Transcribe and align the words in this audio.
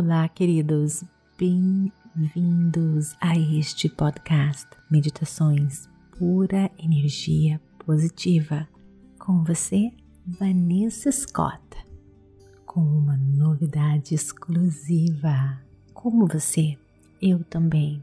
Olá, 0.00 0.28
queridos, 0.28 1.02
bem-vindos 1.36 3.16
a 3.20 3.36
este 3.36 3.88
podcast 3.88 4.64
Meditações 4.88 5.88
Pura 6.16 6.70
Energia 6.78 7.60
Positiva. 7.84 8.68
Com 9.18 9.42
você, 9.42 9.90
Vanessa 10.24 11.10
Scott, 11.10 11.84
com 12.64 12.80
uma 12.80 13.16
novidade 13.16 14.14
exclusiva. 14.14 15.60
Como 15.92 16.28
você, 16.28 16.78
eu 17.20 17.42
também 17.42 18.00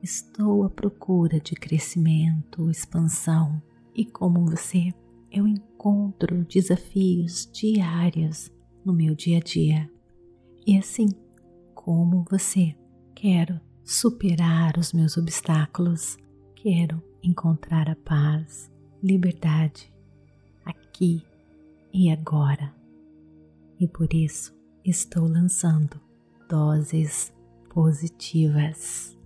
estou 0.00 0.62
à 0.62 0.70
procura 0.70 1.40
de 1.40 1.56
crescimento, 1.56 2.70
expansão 2.70 3.60
e 3.96 4.04
como 4.04 4.46
você, 4.46 4.94
eu 5.28 5.48
encontro 5.48 6.44
desafios 6.44 7.50
diários 7.52 8.48
no 8.84 8.92
meu 8.92 9.16
dia 9.16 9.38
a 9.38 9.40
dia. 9.40 9.90
E 10.64 10.78
assim 10.78 11.08
como 11.84 12.24
você, 12.30 12.76
quero 13.12 13.60
superar 13.84 14.78
os 14.78 14.92
meus 14.92 15.16
obstáculos, 15.16 16.16
quero 16.54 17.02
encontrar 17.20 17.90
a 17.90 17.96
paz, 17.96 18.70
liberdade, 19.02 19.92
aqui 20.64 21.26
e 21.92 22.08
agora. 22.08 22.72
E 23.80 23.88
por 23.88 24.14
isso 24.14 24.56
estou 24.84 25.26
lançando 25.26 26.00
doses 26.48 27.32
positivas. 27.68 29.18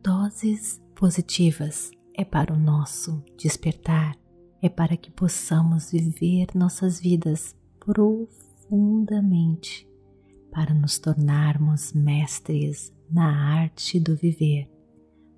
Doses 0.00 0.80
positivas 0.94 1.90
é 2.14 2.24
para 2.24 2.54
o 2.54 2.58
nosso 2.58 3.20
despertar, 3.36 4.16
é 4.62 4.68
para 4.68 4.96
que 4.96 5.10
possamos 5.10 5.90
viver 5.90 6.46
nossas 6.54 7.00
vidas 7.00 7.56
profundamente 7.80 9.88
para 10.56 10.72
nos 10.72 10.98
tornarmos 10.98 11.92
mestres 11.92 12.90
na 13.10 13.60
arte 13.60 14.00
do 14.00 14.16
viver. 14.16 14.66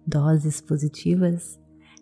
Doses 0.06 0.60
positivas 0.60 1.58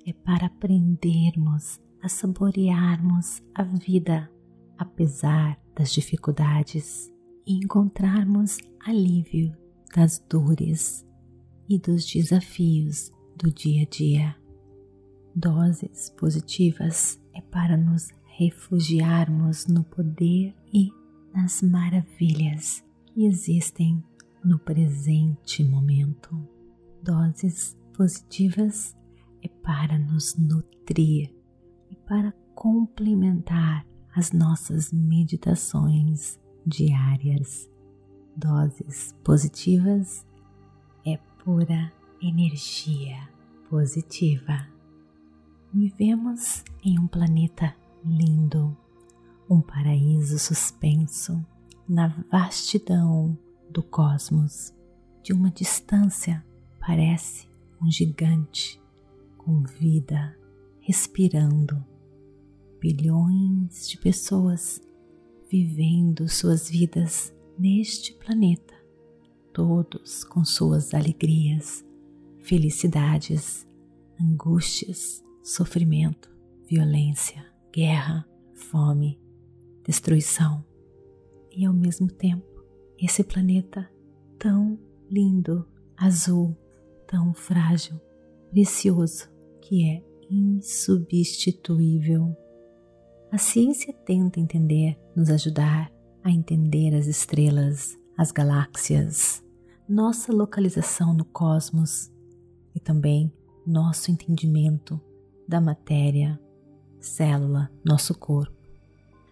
é 0.06 0.12
para 0.12 0.48
aprendermos 0.48 1.80
a 2.02 2.10
saborearmos 2.10 3.42
a 3.54 3.62
vida 3.62 4.30
apesar 4.76 5.58
das 5.74 5.94
dificuldades 5.94 7.10
e 7.46 7.54
encontrarmos 7.54 8.58
alívio 8.84 9.56
das 9.94 10.18
dores 10.28 11.02
e 11.70 11.78
dos 11.78 12.04
desafios 12.04 13.10
do 13.34 13.50
dia 13.50 13.84
a 13.84 13.86
dia. 13.86 14.36
Doses 15.34 16.10
positivas 16.18 17.18
é 17.32 17.40
para 17.40 17.78
nos 17.78 18.10
refugiarmos 18.26 19.66
no 19.66 19.84
poder 19.84 20.54
e 20.70 20.90
nas 21.32 21.62
maravilhas 21.62 22.85
existem 23.24 24.04
no 24.44 24.58
presente 24.58 25.64
momento. 25.64 26.36
Doses 27.02 27.76
positivas 27.94 28.96
é 29.42 29.48
para 29.48 29.98
nos 29.98 30.36
nutrir 30.36 31.34
e 31.90 31.96
para 32.06 32.32
complementar 32.54 33.86
as 34.14 34.32
nossas 34.32 34.92
meditações 34.92 36.38
diárias. 36.66 37.70
Doses 38.36 39.14
positivas 39.24 40.26
é 41.06 41.16
pura 41.42 41.92
energia 42.20 43.28
positiva. 43.70 44.68
Vivemos 45.72 46.64
em 46.82 46.98
um 46.98 47.06
planeta 47.06 47.74
lindo, 48.04 48.76
um 49.48 49.60
paraíso 49.60 50.38
suspenso 50.38 51.44
na 51.88 52.08
vastidão 52.30 53.38
do 53.70 53.82
cosmos. 53.82 54.74
De 55.22 55.32
uma 55.32 55.50
distância, 55.50 56.44
parece 56.80 57.48
um 57.82 57.90
gigante 57.90 58.80
com 59.38 59.62
vida 59.62 60.36
respirando. 60.80 61.84
Bilhões 62.80 63.88
de 63.88 63.98
pessoas 63.98 64.80
vivendo 65.50 66.28
suas 66.28 66.68
vidas 66.68 67.34
neste 67.58 68.12
planeta, 68.14 68.74
todos 69.52 70.22
com 70.24 70.44
suas 70.44 70.92
alegrias, 70.94 71.84
felicidades, 72.40 73.66
angústias, 74.20 75.24
sofrimento, 75.42 76.30
violência, 76.68 77.44
guerra, 77.72 78.28
fome, 78.54 79.20
destruição 79.84 80.64
e 81.56 81.64
ao 81.64 81.72
mesmo 81.72 82.06
tempo 82.06 82.44
esse 83.00 83.24
planeta 83.24 83.90
tão 84.38 84.78
lindo, 85.10 85.66
azul, 85.96 86.54
tão 87.06 87.32
frágil, 87.32 87.98
precioso, 88.50 89.30
que 89.62 89.88
é 89.88 90.04
insubstituível. 90.30 92.36
A 93.32 93.38
ciência 93.38 93.92
tenta 93.92 94.38
entender, 94.38 94.98
nos 95.14 95.30
ajudar 95.30 95.90
a 96.22 96.30
entender 96.30 96.94
as 96.94 97.06
estrelas, 97.06 97.98
as 98.16 98.30
galáxias, 98.30 99.42
nossa 99.88 100.32
localização 100.32 101.14
no 101.14 101.24
cosmos 101.24 102.10
e 102.74 102.80
também 102.80 103.32
nosso 103.66 104.10
entendimento 104.10 105.00
da 105.46 105.60
matéria, 105.60 106.40
célula, 107.00 107.70
nosso 107.84 108.18
corpo. 108.18 108.56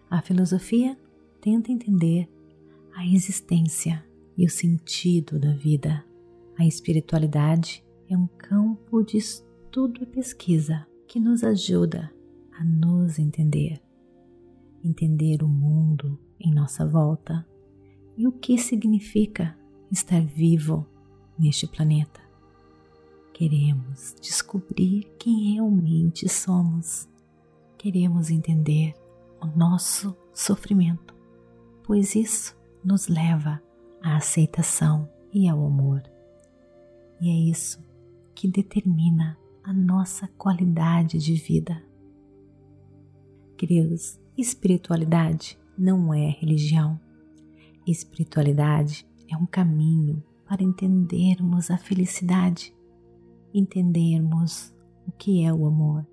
A 0.09 0.21
filosofia 0.21 0.97
tenta 1.45 1.71
entender 1.71 2.27
a 2.95 3.05
existência 3.05 4.03
e 4.35 4.47
o 4.47 4.49
sentido 4.49 5.39
da 5.39 5.53
vida. 5.53 6.03
A 6.57 6.65
espiritualidade 6.65 7.85
é 8.09 8.17
um 8.17 8.25
campo 8.25 9.03
de 9.03 9.17
estudo 9.17 10.01
e 10.01 10.07
pesquisa 10.07 10.87
que 11.07 11.19
nos 11.19 11.43
ajuda 11.43 12.11
a 12.51 12.65
nos 12.65 13.19
entender, 13.19 13.79
entender 14.83 15.43
o 15.43 15.47
mundo 15.47 16.19
em 16.39 16.51
nossa 16.51 16.83
volta 16.83 17.47
e 18.17 18.25
o 18.25 18.31
que 18.31 18.57
significa 18.57 19.55
estar 19.91 20.25
vivo 20.25 20.83
neste 21.37 21.67
planeta. 21.67 22.21
Queremos 23.31 24.15
descobrir 24.19 25.13
quem 25.19 25.53
realmente 25.53 26.27
somos. 26.27 27.07
Queremos 27.77 28.31
entender 28.31 28.95
o 29.39 29.45
nosso 29.45 30.17
sofrimento 30.33 31.14
pois 31.85 32.15
isso 32.15 32.57
nos 32.83 33.07
leva 33.07 33.61
à 34.01 34.17
aceitação 34.17 35.07
e 35.31 35.47
ao 35.47 35.63
amor. 35.63 36.01
E 37.21 37.29
é 37.29 37.49
isso 37.49 37.79
que 38.33 38.47
determina 38.47 39.37
a 39.63 39.71
nossa 39.71 40.27
qualidade 40.29 41.19
de 41.19 41.35
vida. 41.35 41.81
Queridos, 43.55 44.19
espiritualidade 44.35 45.59
não 45.77 46.11
é 46.13 46.29
religião. 46.29 46.99
Espiritualidade 47.85 49.07
é 49.29 49.37
um 49.37 49.45
caminho 49.45 50.23
para 50.47 50.63
entendermos 50.63 51.69
a 51.69 51.77
felicidade, 51.77 52.73
entendermos 53.53 54.73
o 55.07 55.11
que 55.11 55.43
é 55.43 55.53
o 55.53 55.67
amor, 55.67 56.05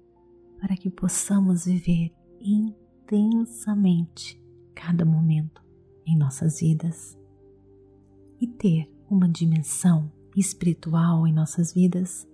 para 0.61 0.77
que 0.77 0.91
possamos 0.91 1.65
viver 1.65 2.13
intensamente 2.41 4.42
cada 4.85 5.05
momento 5.05 5.63
em 6.05 6.17
nossas 6.19 6.59
vidas. 6.59 7.17
E 8.41 8.49
ter 8.49 8.93
uma 9.09 9.29
dimensão 9.29 10.11
espiritual 10.37 11.25
em 11.25 11.33
nossas 11.33 11.73
vidas 11.73 12.27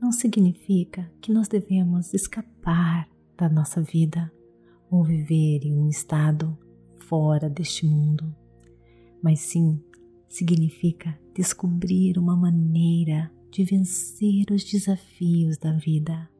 não 0.00 0.12
significa 0.12 1.10
que 1.20 1.32
nós 1.32 1.48
devemos 1.48 2.14
escapar 2.14 3.08
da 3.36 3.48
nossa 3.48 3.82
vida 3.82 4.32
ou 4.88 5.02
viver 5.02 5.64
em 5.64 5.76
um 5.76 5.88
estado 5.88 6.56
fora 7.08 7.50
deste 7.50 7.84
mundo, 7.84 8.32
mas 9.20 9.40
sim 9.40 9.82
significa 10.28 11.18
descobrir 11.34 12.18
uma 12.18 12.36
maneira 12.36 13.32
de 13.50 13.64
vencer 13.64 14.46
os 14.52 14.62
desafios 14.62 15.58
da 15.58 15.72
vida. 15.72 16.30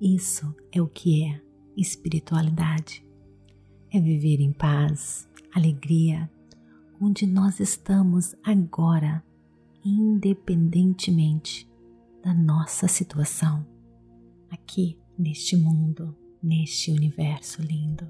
Isso 0.00 0.52
é 0.72 0.82
o 0.82 0.88
que 0.88 1.24
é 1.24 1.40
espiritualidade. 1.76 3.04
É 3.94 4.00
viver 4.00 4.40
em 4.40 4.52
paz, 4.52 5.28
alegria 5.54 6.28
onde 7.00 7.28
nós 7.28 7.60
estamos 7.60 8.34
agora, 8.42 9.22
independentemente 9.84 11.70
da 12.20 12.34
nossa 12.34 12.88
situação, 12.88 13.64
aqui 14.50 14.98
neste 15.16 15.56
mundo, 15.56 16.12
neste 16.42 16.90
universo 16.90 17.62
lindo. 17.62 18.04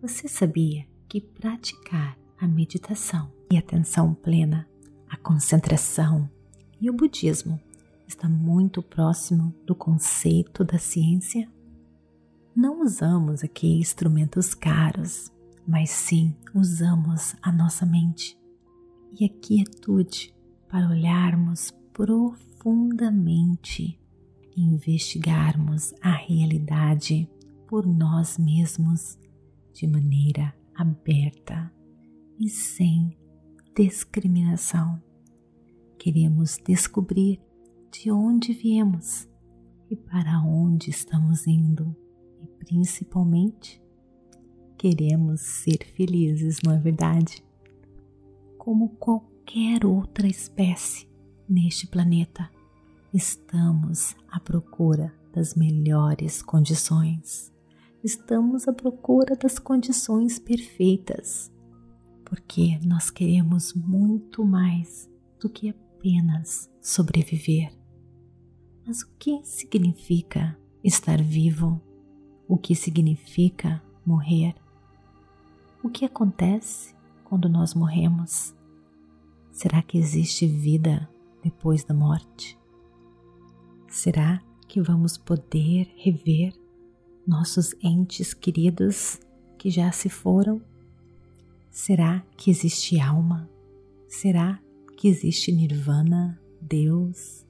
Você 0.00 0.28
sabia 0.28 0.86
que 1.06 1.20
praticar 1.20 2.18
a 2.38 2.48
meditação 2.48 3.30
e 3.52 3.58
atenção 3.58 4.14
plena, 4.14 4.66
a 5.10 5.18
concentração 5.18 6.26
e 6.80 6.88
o 6.88 6.94
budismo 6.94 7.60
está 8.08 8.30
muito 8.30 8.80
próximo 8.80 9.54
do 9.66 9.74
conceito 9.74 10.64
da 10.64 10.78
ciência? 10.78 11.54
Não 12.56 12.80
usamos 12.80 13.44
aqui 13.44 13.78
instrumentos 13.78 14.54
caros 14.54 15.30
mas 15.66 15.90
sim 15.90 16.32
usamos 16.54 17.34
a 17.42 17.50
nossa 17.50 17.84
mente. 17.84 18.38
e 19.18 19.24
a 19.24 19.30
quietude 19.30 20.34
para 20.68 20.90
olharmos 20.90 21.70
profundamente 21.94 23.98
e 24.54 24.62
investigarmos 24.62 25.94
a 26.02 26.10
realidade 26.10 27.26
por 27.66 27.86
nós 27.86 28.36
mesmos 28.36 29.18
de 29.72 29.86
maneira 29.86 30.54
aberta 30.74 31.72
e 32.38 32.50
sem 32.50 33.16
discriminação. 33.74 35.02
Queremos 35.98 36.58
descobrir 36.58 37.40
de 37.90 38.10
onde 38.10 38.52
viemos 38.52 39.26
e 39.88 39.96
para 39.96 40.42
onde 40.42 40.90
estamos 40.90 41.46
indo, 41.46 41.96
principalmente 42.66 43.80
queremos 44.76 45.40
ser 45.40 45.78
felizes, 45.94 46.58
não 46.64 46.72
é 46.72 46.78
verdade? 46.78 47.42
Como 48.58 48.90
qualquer 48.90 49.86
outra 49.86 50.26
espécie 50.26 51.08
neste 51.48 51.86
planeta, 51.86 52.50
estamos 53.12 54.14
à 54.28 54.38
procura 54.38 55.14
das 55.32 55.54
melhores 55.54 56.42
condições. 56.42 57.52
Estamos 58.02 58.68
à 58.68 58.72
procura 58.72 59.34
das 59.36 59.58
condições 59.58 60.38
perfeitas, 60.38 61.52
porque 62.24 62.78
nós 62.84 63.10
queremos 63.10 63.74
muito 63.74 64.44
mais 64.44 65.10
do 65.40 65.48
que 65.48 65.70
apenas 65.70 66.70
sobreviver. 66.80 67.72
Mas 68.86 69.02
o 69.02 69.08
que 69.18 69.40
significa 69.44 70.56
estar 70.84 71.20
vivo? 71.20 71.80
O 72.48 72.56
que 72.56 72.76
significa 72.76 73.82
morrer? 74.04 74.54
O 75.82 75.90
que 75.90 76.04
acontece 76.04 76.94
quando 77.24 77.48
nós 77.48 77.74
morremos? 77.74 78.54
Será 79.50 79.82
que 79.82 79.98
existe 79.98 80.46
vida 80.46 81.10
depois 81.42 81.82
da 81.82 81.92
morte? 81.92 82.56
Será 83.88 84.40
que 84.68 84.80
vamos 84.80 85.18
poder 85.18 85.92
rever 85.96 86.52
nossos 87.26 87.74
entes 87.82 88.32
queridos 88.32 89.18
que 89.58 89.68
já 89.68 89.90
se 89.90 90.08
foram? 90.08 90.62
Será 91.68 92.24
que 92.36 92.48
existe 92.48 93.00
alma? 93.00 93.50
Será 94.06 94.60
que 94.96 95.08
existe 95.08 95.50
nirvana, 95.50 96.40
Deus? 96.62 97.44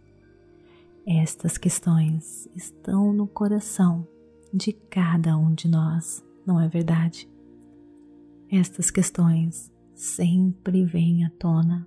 Estas 1.06 1.58
questões 1.58 2.48
estão 2.56 3.12
no 3.12 3.26
coração 3.26 4.08
de 4.56 4.72
cada 4.72 5.36
um 5.36 5.52
de 5.54 5.68
nós, 5.68 6.24
não 6.46 6.58
é 6.58 6.66
verdade? 6.66 7.28
Estas 8.50 8.90
questões 8.90 9.70
sempre 9.94 10.82
vêm 10.84 11.26
à 11.26 11.30
tona 11.30 11.86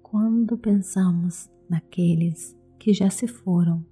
quando 0.00 0.56
pensamos 0.56 1.50
naqueles 1.68 2.56
que 2.78 2.92
já 2.92 3.10
se 3.10 3.26
foram 3.26 3.84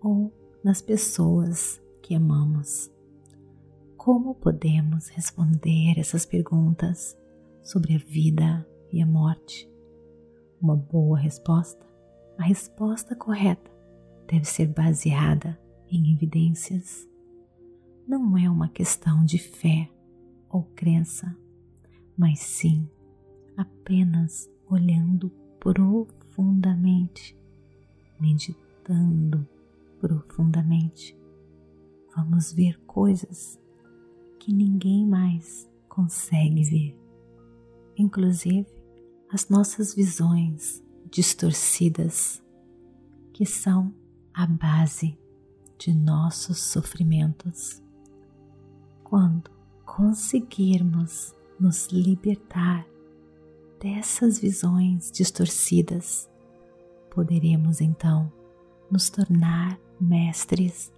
ou 0.00 0.32
nas 0.64 0.80
pessoas 0.80 1.80
que 2.02 2.14
amamos. 2.14 2.90
Como 3.98 4.34
podemos 4.34 5.08
responder 5.08 5.98
essas 5.98 6.24
perguntas 6.24 7.14
sobre 7.62 7.96
a 7.96 7.98
vida 7.98 8.66
e 8.90 9.02
a 9.02 9.06
morte? 9.06 9.68
Uma 10.62 10.76
boa 10.76 11.18
resposta, 11.18 11.84
a 12.38 12.44
resposta 12.44 13.14
correta, 13.14 13.70
deve 14.26 14.46
ser 14.46 14.68
baseada 14.68 15.58
em 15.90 16.14
evidências. 16.14 17.06
Não 18.06 18.38
é 18.38 18.48
uma 18.48 18.68
questão 18.68 19.24
de 19.24 19.36
fé 19.36 19.90
ou 20.48 20.62
crença, 20.76 21.36
mas 22.16 22.38
sim 22.38 22.88
apenas 23.56 24.48
olhando 24.70 25.28
profundamente, 25.58 27.36
meditando 28.20 29.44
profundamente. 29.98 31.18
Vamos 32.14 32.52
ver 32.52 32.78
coisas 32.86 33.58
que 34.38 34.52
ninguém 34.52 35.04
mais 35.04 35.68
consegue 35.88 36.62
ver, 36.62 36.98
inclusive 37.96 38.68
as 39.32 39.48
nossas 39.48 39.92
visões 39.96 40.80
distorcidas, 41.10 42.40
que 43.32 43.44
são 43.44 43.92
a 44.32 44.46
base 44.46 45.18
de 45.76 45.92
nossos 45.92 46.58
sofrimentos. 46.58 47.82
Quando 49.08 49.48
conseguirmos 49.84 51.32
nos 51.60 51.86
libertar 51.92 52.84
dessas 53.80 54.40
visões 54.40 55.12
distorcidas, 55.12 56.28
poderemos 57.08 57.80
então 57.80 58.32
nos 58.90 59.08
tornar 59.08 59.78
mestres 60.00 60.92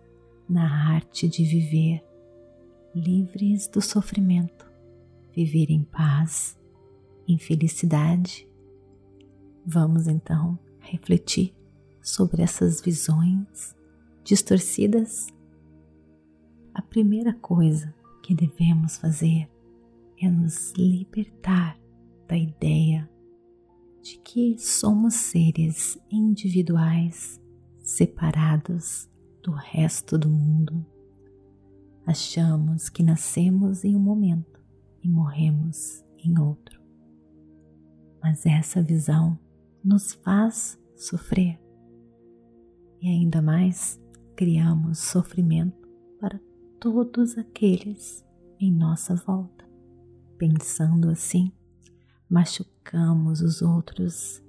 na 0.48 0.94
arte 0.94 1.28
de 1.28 1.44
viver, 1.44 2.02
livres 2.94 3.68
do 3.68 3.82
sofrimento, 3.82 4.66
viver 5.30 5.70
em 5.70 5.84
paz, 5.84 6.58
em 7.28 7.36
felicidade. 7.38 8.48
Vamos 9.66 10.08
então 10.08 10.58
refletir 10.80 11.54
sobre 12.00 12.40
essas 12.40 12.80
visões 12.80 13.76
distorcidas, 14.24 15.26
a 16.72 16.80
primeira 16.80 17.34
coisa 17.34 17.97
que 18.28 18.34
devemos 18.34 18.98
fazer 18.98 19.50
é 20.20 20.28
nos 20.28 20.74
libertar 20.74 21.80
da 22.28 22.36
ideia 22.36 23.08
de 24.02 24.18
que 24.18 24.58
somos 24.58 25.14
seres 25.14 25.98
individuais 26.10 27.40
separados 27.80 29.08
do 29.42 29.50
resto 29.50 30.18
do 30.18 30.28
mundo. 30.28 30.84
Achamos 32.04 32.90
que 32.90 33.02
nascemos 33.02 33.82
em 33.82 33.96
um 33.96 33.98
momento 33.98 34.60
e 35.02 35.08
morremos 35.08 36.04
em 36.18 36.38
outro. 36.38 36.82
Mas 38.22 38.44
essa 38.44 38.82
visão 38.82 39.38
nos 39.82 40.12
faz 40.12 40.78
sofrer 40.94 41.58
e 43.00 43.08
ainda 43.08 43.40
mais 43.40 43.98
criamos 44.36 44.98
sofrimento 44.98 45.88
para 46.20 46.38
todos 46.78 47.36
aqueles 47.36 48.27
em 48.60 48.72
nossa 48.72 49.14
volta. 49.14 49.64
Pensando 50.36 51.10
assim, 51.10 51.52
machucamos 52.28 53.40
os 53.40 53.62
outros 53.62 54.42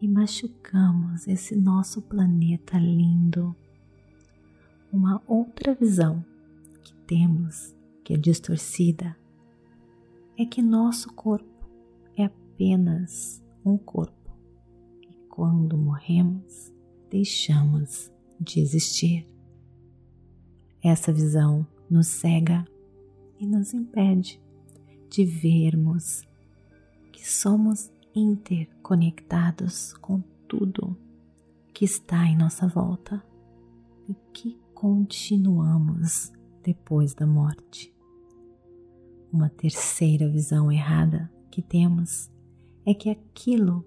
e 0.00 0.08
machucamos 0.08 1.26
esse 1.26 1.56
nosso 1.56 2.02
planeta 2.02 2.78
lindo. 2.78 3.54
Uma 4.92 5.22
outra 5.26 5.74
visão 5.74 6.24
que 6.82 6.94
temos, 7.06 7.74
que 8.04 8.14
é 8.14 8.16
distorcida, 8.16 9.16
é 10.36 10.44
que 10.46 10.62
nosso 10.62 11.12
corpo 11.14 11.68
é 12.16 12.24
apenas 12.24 13.42
um 13.64 13.76
corpo 13.76 14.14
e 15.02 15.14
quando 15.28 15.76
morremos, 15.76 16.72
deixamos 17.10 18.10
de 18.40 18.60
existir. 18.60 19.26
Essa 20.82 21.12
visão 21.12 21.66
nos 21.90 22.06
cega 22.06 22.64
e 23.38 23.46
nos 23.46 23.72
impede 23.72 24.40
de 25.08 25.24
vermos 25.24 26.22
que 27.12 27.28
somos 27.28 27.90
interconectados 28.14 29.92
com 29.94 30.20
tudo 30.46 30.96
que 31.72 31.84
está 31.84 32.24
em 32.26 32.36
nossa 32.36 32.66
volta 32.66 33.22
e 34.08 34.14
que 34.32 34.58
continuamos 34.74 36.32
depois 36.62 37.14
da 37.14 37.26
morte. 37.26 37.94
Uma 39.32 39.48
terceira 39.48 40.28
visão 40.28 40.72
errada 40.72 41.30
que 41.50 41.62
temos 41.62 42.30
é 42.84 42.94
que 42.94 43.10
aquilo 43.10 43.84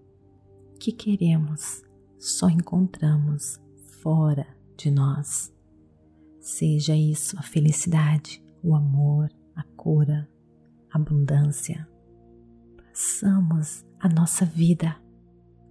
que 0.79 0.91
queremos 0.91 1.83
só 2.17 2.49
encontramos 2.49 3.59
fora 4.01 4.47
de 4.77 4.91
nós. 4.91 5.53
Seja 6.39 6.95
isso 6.95 7.37
a 7.39 7.41
felicidade, 7.41 8.43
o 8.63 8.75
amor, 8.75 9.29
a 9.55 9.63
cura, 9.75 10.29
a 10.91 10.97
abundância. 10.97 11.87
Passamos 12.77 13.85
a 13.99 14.09
nossa 14.09 14.45
vida 14.45 14.95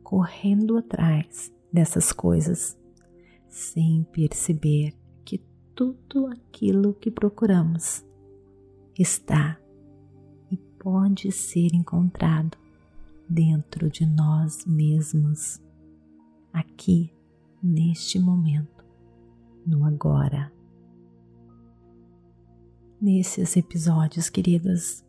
correndo 0.03 0.77
atrás 0.77 1.53
dessas 1.73 2.13
coisas, 2.13 2.77
sem 3.49 4.05
perceber 4.05 4.95
que 5.25 5.39
tudo 5.75 6.27
aquilo 6.27 6.95
que 6.95 7.11
procuramos 7.11 8.05
está 8.99 9.59
e 10.51 10.57
pode 10.57 11.31
ser 11.31 11.75
encontrado 11.75 12.59
dentro 13.29 13.89
de 13.89 14.05
nós 14.05 14.65
mesmos 14.67 15.61
aqui, 16.53 17.15
neste 17.63 18.19
momento, 18.19 18.85
no 19.65 19.85
agora. 19.85 20.53
Nesses 23.01 23.57
episódios, 23.57 24.29
queridas, 24.29 25.03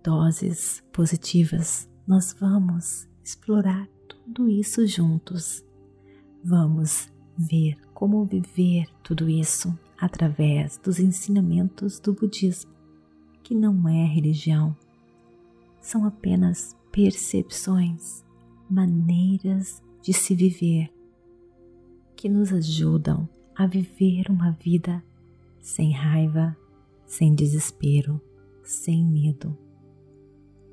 doses 0.00 0.80
positivas, 0.92 1.90
nós 2.06 2.32
vamos 2.38 3.08
explorar 3.24 3.88
tudo 4.08 4.48
isso 4.48 4.86
juntos. 4.86 5.64
Vamos 6.44 7.10
ver 7.36 7.76
como 7.92 8.24
viver 8.24 8.86
tudo 9.02 9.28
isso 9.28 9.76
através 9.98 10.78
dos 10.78 11.00
ensinamentos 11.00 11.98
do 11.98 12.12
budismo, 12.12 12.70
que 13.42 13.56
não 13.56 13.88
é 13.88 14.04
religião, 14.04 14.76
são 15.80 16.06
apenas 16.06 16.76
percepções, 16.92 18.24
maneiras 18.70 19.82
de 20.00 20.12
se 20.12 20.34
viver 20.36 20.92
que 22.14 22.28
nos 22.28 22.52
ajudam 22.52 23.28
a 23.52 23.66
viver 23.66 24.30
uma 24.30 24.52
vida 24.52 25.02
sem 25.60 25.90
raiva, 25.90 26.56
sem 27.12 27.34
desespero, 27.34 28.18
sem 28.64 29.04
medo. 29.04 29.54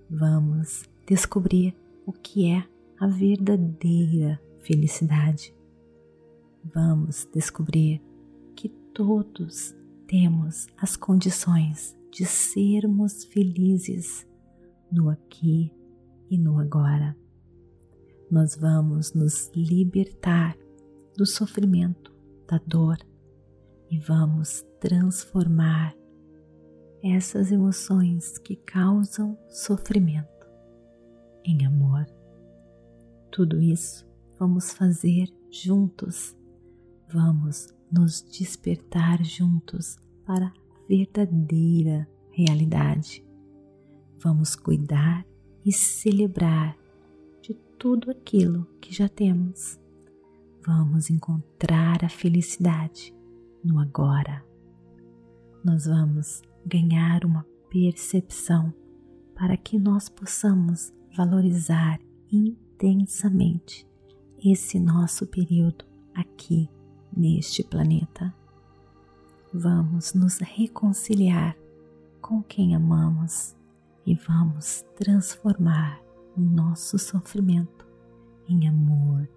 Vamos 0.10 0.84
descobrir 1.06 1.76
o 2.06 2.14
que 2.14 2.50
é 2.50 2.64
a 2.98 3.08
verdadeira 3.08 4.42
felicidade. 4.60 5.54
Vamos 6.64 7.28
descobrir 7.34 8.02
que 8.56 8.70
todos 8.94 9.76
temos 10.08 10.68
as 10.78 10.96
condições 10.96 11.94
de 12.10 12.26
sermos 12.26 13.26
felizes 13.26 14.26
no 14.90 15.10
aqui 15.10 15.74
e 16.30 16.38
no 16.38 16.58
agora. 16.58 17.18
Nós 18.32 18.56
vamos 18.56 19.14
nos 19.14 19.52
libertar 19.54 20.58
do 21.18 21.26
sofrimento, 21.26 22.16
da 22.48 22.62
dor 22.66 22.98
e 23.92 24.00
vamos 24.00 24.64
transformar 24.80 25.99
essas 27.04 27.52
emoções 27.52 28.38
que 28.38 28.56
causam 28.56 29.38
sofrimento 29.50 30.48
em 31.44 31.66
amor. 31.66 32.06
Tudo 33.32 33.62
isso 33.62 34.08
vamos 34.38 34.72
fazer 34.72 35.28
juntos. 35.52 36.36
Vamos 37.12 37.68
nos 37.92 38.22
despertar 38.22 39.24
juntos 39.24 39.98
para 40.26 40.48
a 40.48 40.54
verdadeira 40.88 42.08
realidade. 42.32 43.26
Vamos 44.22 44.56
cuidar 44.56 45.26
e 45.66 45.72
celebrar 45.72 46.78
de 47.42 47.54
tudo 47.78 48.12
aquilo 48.12 48.66
que 48.80 48.94
já 48.94 49.10
temos. 49.10 49.80
Vamos 50.66 51.10
encontrar 51.10 52.04
a 52.04 52.10
felicidade 52.10 53.16
no 53.64 53.80
agora. 53.80 54.44
Nós 55.64 55.86
vamos 55.86 56.42
ganhar 56.66 57.26
uma 57.26 57.46
percepção 57.70 58.74
para 59.36 59.56
que 59.56 59.80
nós 59.80 60.10
possamos 60.10 60.94
valorizar 61.16 62.00
intensamente 62.32 63.88
esse 64.44 64.80
nosso 64.80 65.26
período 65.28 65.86
aqui 66.14 66.70
neste 67.16 67.64
planeta. 67.64 68.34
Vamos 69.54 70.14
nos 70.14 70.40
reconciliar 70.40 71.58
com 72.22 72.44
quem 72.44 72.76
amamos 72.76 73.56
e 74.06 74.16
vamos 74.16 74.84
transformar 74.96 76.02
o 76.38 76.42
nosso 76.42 76.98
sofrimento 77.00 77.88
em 78.48 78.68
amor 78.68 79.28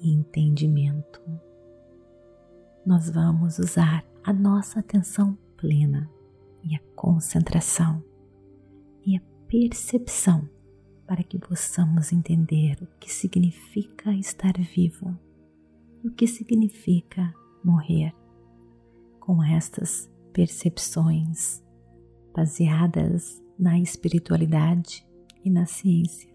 e 0.00 0.12
entendimento. 0.12 1.20
Nós 2.84 3.10
vamos 3.10 3.58
usar 3.58 4.04
a 4.22 4.32
nossa 4.32 4.80
atenção 4.80 5.36
plena 5.56 6.10
e 6.66 6.74
a 6.74 6.80
concentração 6.96 8.02
e 9.04 9.16
a 9.16 9.20
percepção 9.46 10.48
para 11.06 11.22
que 11.22 11.38
possamos 11.38 12.12
entender 12.12 12.76
o 12.82 12.86
que 12.98 13.12
significa 13.12 14.12
estar 14.12 14.54
vivo 14.58 15.16
e 16.02 16.08
o 16.08 16.12
que 16.12 16.26
significa 16.26 17.32
morrer. 17.64 18.12
Com 19.20 19.42
estas 19.42 20.10
percepções 20.32 21.62
baseadas 22.34 23.40
na 23.56 23.78
espiritualidade 23.78 25.06
e 25.44 25.50
na 25.50 25.66
ciência, 25.66 26.34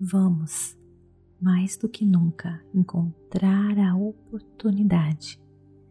vamos, 0.00 0.76
mais 1.40 1.76
do 1.76 1.88
que 1.88 2.04
nunca, 2.06 2.64
encontrar 2.74 3.78
a 3.78 3.94
oportunidade 3.94 5.38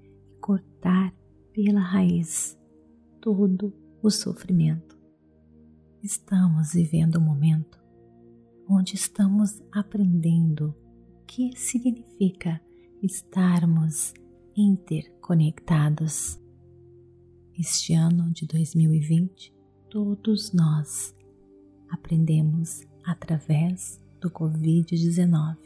e 0.03 0.39
cortar 0.39 1.13
pela 1.53 1.81
raiz 1.81 2.58
todo 3.21 3.73
o 4.01 4.09
sofrimento. 4.09 4.97
Estamos 6.01 6.73
vivendo 6.73 7.19
um 7.19 7.21
momento 7.21 7.79
onde 8.67 8.95
estamos 8.95 9.61
aprendendo 9.71 10.75
o 11.13 11.25
que 11.25 11.55
significa 11.57 12.61
estarmos 13.01 14.13
interconectados. 14.55 16.39
Este 17.57 17.93
ano 17.93 18.31
de 18.31 18.45
2020 18.45 19.53
todos 19.89 20.53
nós 20.53 21.15
aprendemos 21.89 22.87
através 23.03 23.99
do 24.21 24.29
Covid-19 24.29 25.57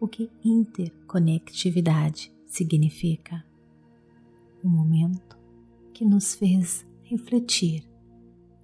o 0.00 0.08
que 0.08 0.28
interconectividade 0.44 2.32
significa. 2.46 3.44
Um 4.64 4.68
momento 4.68 5.38
que 5.92 6.04
nos 6.04 6.34
fez 6.34 6.84
refletir 7.10 7.84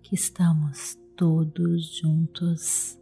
que 0.05 0.15
estamos 0.15 0.97
todos 1.17 1.99
juntos. 1.99 2.97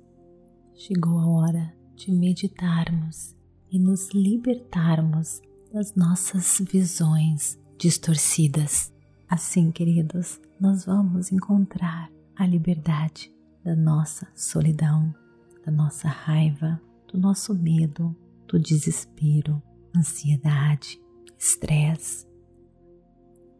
Chegou 0.74 1.18
a 1.18 1.28
hora 1.28 1.76
de 1.94 2.10
meditarmos 2.10 3.36
e 3.70 3.78
nos 3.78 4.08
libertarmos 4.14 5.42
das 5.70 5.94
nossas 5.94 6.62
visões 6.72 7.58
distorcidas. 7.76 8.90
Assim, 9.28 9.70
queridos, 9.70 10.40
nós 10.58 10.86
vamos 10.86 11.30
encontrar 11.30 12.10
a 12.34 12.46
liberdade 12.46 13.30
da 13.62 13.76
nossa 13.76 14.26
solidão, 14.34 15.14
da 15.66 15.70
nossa 15.70 16.08
raiva, 16.08 16.80
do 17.12 17.18
nosso 17.18 17.54
medo, 17.54 18.16
do 18.48 18.58
desespero, 18.58 19.62
ansiedade, 19.94 20.98
estresse. 21.38 22.26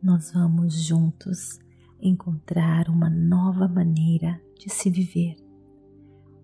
Nós 0.03 0.33
vamos 0.33 0.83
juntos 0.83 1.59
encontrar 2.01 2.89
uma 2.89 3.09
nova 3.09 3.67
maneira 3.69 4.41
de 4.59 4.71
se 4.71 4.91
viver, 4.91 5.37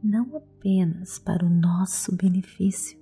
não 0.03 0.37
apenas 0.37 1.19
para 1.19 1.45
o 1.45 1.51
nosso 1.51 2.17
benefício, 2.17 2.99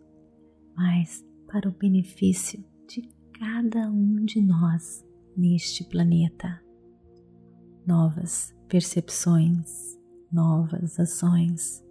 mas 0.76 1.24
para 1.46 1.68
o 1.68 1.72
benefício 1.72 2.64
de 2.88 3.02
cada 3.38 3.90
um 3.90 4.24
de 4.24 4.40
nós 4.40 5.04
neste 5.36 5.84
planeta. 5.84 6.60
Novas 7.86 8.54
percepções, 8.68 9.96
novas 10.30 10.98
ações 10.98 11.82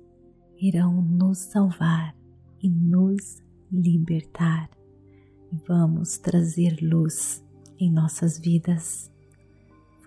irão 0.60 1.02
nos 1.02 1.40
salvar 1.40 2.16
e 2.62 2.70
nos 2.70 3.42
libertar. 3.72 4.70
Vamos 5.68 6.18
trazer 6.18 6.78
luz 6.82 7.44
em 7.80 7.92
nossas 7.92 8.40
vidas. 8.40 9.12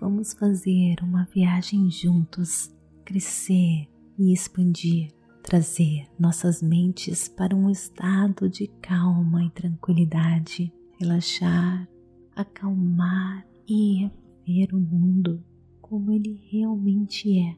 Vamos 0.01 0.33
fazer 0.33 0.95
uma 1.03 1.25
viagem 1.25 1.89
juntos, 1.89 2.75
crescer 3.05 3.87
e 4.17 4.33
expandir, 4.33 5.13
trazer 5.43 6.07
nossas 6.19 6.61
mentes 6.61 7.27
para 7.29 7.55
um 7.55 7.69
estado 7.69 8.49
de 8.49 8.67
calma 8.81 9.45
e 9.45 9.49
tranquilidade, 9.51 10.73
relaxar 10.99 11.87
acalmar 12.35 13.45
e 13.67 14.09
ver 14.45 14.73
o 14.73 14.79
mundo 14.79 15.43
como 15.81 16.11
ele 16.11 16.41
realmente 16.49 17.37
é, 17.39 17.55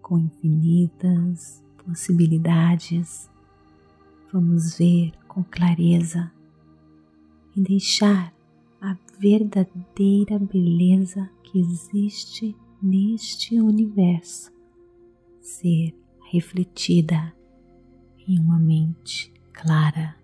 com 0.00 0.18
infinitas 0.18 1.62
possibilidades. 1.84 3.30
Vamos 4.32 4.78
ver 4.78 5.12
com 5.28 5.44
clareza 5.44 6.32
e 7.54 7.60
deixar 7.60 8.32
verdadeira 9.22 10.36
beleza 10.36 11.30
que 11.44 11.60
existe 11.60 12.56
neste 12.82 13.60
universo 13.60 14.50
ser 15.40 15.96
refletida 16.28 17.32
em 18.26 18.40
uma 18.40 18.58
mente 18.58 19.32
clara, 19.52 20.16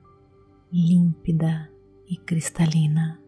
límpida 0.72 1.72
e 2.08 2.16
cristalina. 2.16 3.22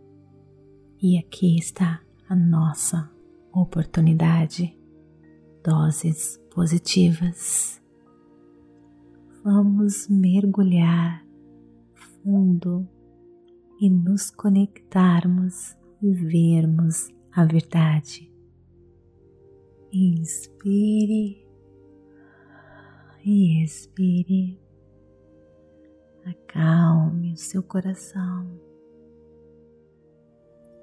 E 1.00 1.17
aqui 1.17 1.57
está 1.57 2.03
a 2.29 2.35
nossa 2.35 3.09
oportunidade, 3.53 4.77
doses 5.62 6.37
positivas. 6.53 7.81
Vamos 9.45 10.09
mergulhar 10.09 11.25
fundo 11.95 12.89
e 13.80 13.88
nos 13.88 14.30
conectarmos 14.30 15.76
e 16.02 16.12
vermos 16.12 17.08
a 17.32 17.44
verdade. 17.44 18.30
Inspire 19.92 21.46
e 23.25 23.64
expire. 23.64 24.60
Acalme 26.25 27.32
o 27.32 27.37
seu 27.37 27.62
coração. 27.62 28.46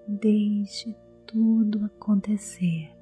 Deixe 0.07 0.95
tudo 1.27 1.85
acontecer 1.85 2.97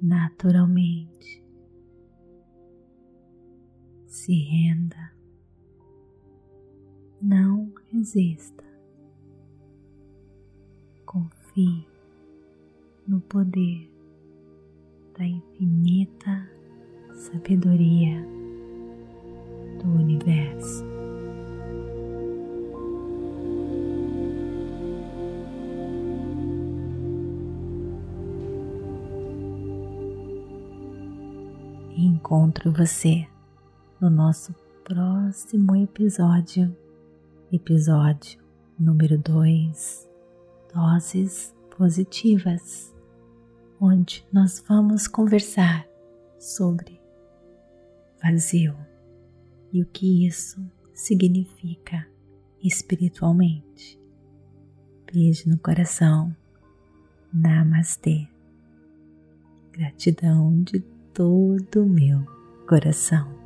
naturalmente. 0.00 1.44
Se 4.06 4.32
renda, 4.32 5.15
não 7.26 7.72
resista, 7.90 8.62
confie 11.04 11.84
no 13.04 13.20
poder 13.22 13.90
da 15.18 15.26
infinita 15.26 16.48
sabedoria 17.12 18.24
do 19.82 19.88
universo. 19.88 20.84
Encontro 31.96 32.70
você 32.70 33.26
no 34.00 34.08
nosso 34.10 34.54
próximo 34.84 35.74
episódio, 35.74 36.72
episódio 37.56 38.38
número 38.78 39.18
2, 39.18 40.08
Doses 40.72 41.54
Positivas 41.76 42.94
onde 43.80 44.24
nós 44.32 44.62
vamos 44.66 45.06
conversar 45.06 45.86
sobre 46.38 47.00
vazio 48.22 48.76
e 49.72 49.82
o 49.82 49.86
que 49.86 50.26
isso 50.26 50.64
significa 50.94 52.06
espiritualmente. 52.62 54.00
Beijo 55.10 55.48
no 55.48 55.58
coração. 55.58 56.34
Namastê. 57.32 58.28
Gratidão 59.72 60.62
de 60.62 60.80
todo 61.12 61.82
o 61.82 61.86
meu 61.86 62.24
coração. 62.66 63.45